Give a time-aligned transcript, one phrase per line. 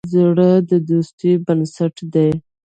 [0.13, 2.31] زړه د دوستی بنسټ دی.